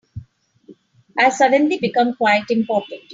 [1.15, 3.03] I've suddenly become quite important.